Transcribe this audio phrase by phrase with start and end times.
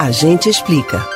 [0.00, 1.06] A gente explica.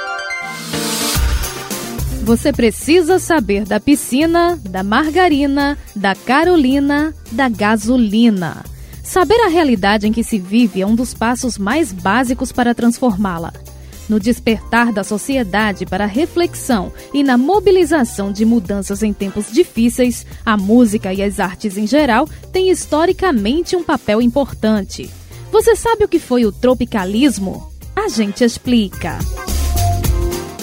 [2.23, 8.63] Você precisa saber da piscina, da margarina, da carolina, da gasolina.
[9.03, 13.55] Saber a realidade em que se vive é um dos passos mais básicos para transformá-la.
[14.07, 20.59] No despertar da sociedade para reflexão e na mobilização de mudanças em tempos difíceis, a
[20.59, 25.11] música e as artes em geral têm historicamente um papel importante.
[25.51, 27.73] Você sabe o que foi o tropicalismo?
[28.05, 29.19] A gente explica.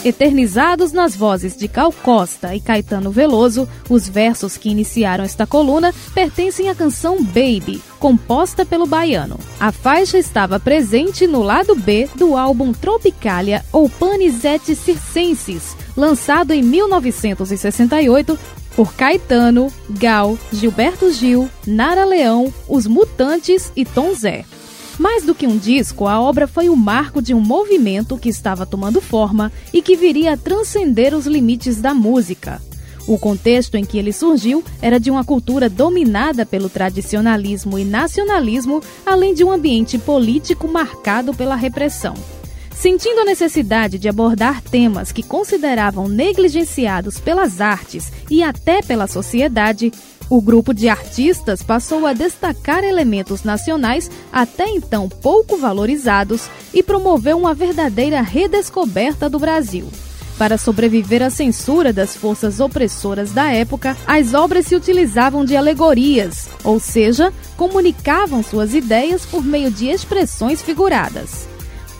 [0.05, 5.91] Eternizados nas vozes de Cal Costa e Caetano Veloso, os versos que iniciaram esta coluna
[6.13, 9.39] pertencem à canção Baby, composta pelo baiano.
[9.59, 16.61] A faixa estava presente no lado B do álbum Tropicalia ou Panisette Circenses, lançado em
[16.61, 18.37] 1968
[18.75, 24.45] por Caetano, Gal, Gilberto Gil, Nara Leão, Os Mutantes e Tom Zé.
[24.99, 28.65] Mais do que um disco, a obra foi o marco de um movimento que estava
[28.65, 32.61] tomando forma e que viria a transcender os limites da música.
[33.07, 38.81] O contexto em que ele surgiu era de uma cultura dominada pelo tradicionalismo e nacionalismo,
[39.05, 42.13] além de um ambiente político marcado pela repressão.
[42.73, 49.91] Sentindo a necessidade de abordar temas que consideravam negligenciados pelas artes e até pela sociedade,
[50.31, 57.37] o grupo de artistas passou a destacar elementos nacionais até então pouco valorizados e promoveu
[57.37, 59.89] uma verdadeira redescoberta do Brasil.
[60.37, 66.47] Para sobreviver à censura das forças opressoras da época, as obras se utilizavam de alegorias,
[66.63, 71.50] ou seja, comunicavam suas ideias por meio de expressões figuradas.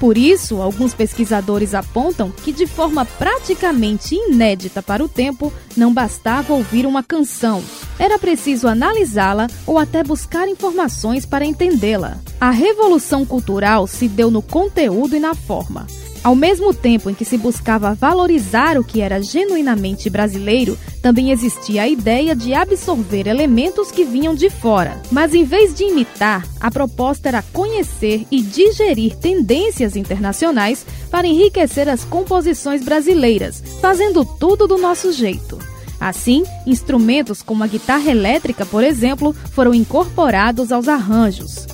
[0.01, 6.53] Por isso, alguns pesquisadores apontam que, de forma praticamente inédita para o tempo, não bastava
[6.53, 7.63] ouvir uma canção,
[7.99, 12.17] era preciso analisá-la ou até buscar informações para entendê-la.
[12.39, 15.85] A revolução cultural se deu no conteúdo e na forma.
[16.23, 21.81] Ao mesmo tempo em que se buscava valorizar o que era genuinamente brasileiro, também existia
[21.81, 25.01] a ideia de absorver elementos que vinham de fora.
[25.11, 31.89] Mas em vez de imitar, a proposta era conhecer e digerir tendências internacionais para enriquecer
[31.89, 35.57] as composições brasileiras, fazendo tudo do nosso jeito.
[35.99, 41.67] Assim, instrumentos como a guitarra elétrica, por exemplo, foram incorporados aos arranjos.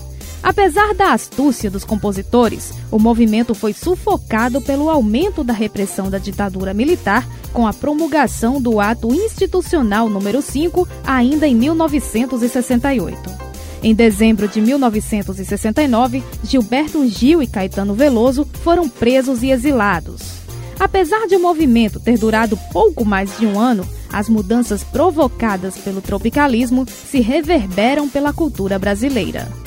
[0.48, 6.74] Apesar da astúcia dos compositores, o movimento foi sufocado pelo aumento da repressão da ditadura
[6.74, 13.30] militar com a promulgação do Ato Institucional número 5, ainda em 1968.
[13.84, 20.22] Em dezembro de 1969, Gilberto Gil e Caetano Veloso foram presos e exilados.
[20.80, 26.00] Apesar de o movimento ter durado pouco mais de um ano, as mudanças provocadas pelo
[26.00, 29.67] tropicalismo se reverberam pela cultura brasileira.